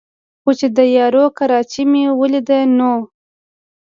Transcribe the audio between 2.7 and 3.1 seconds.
نو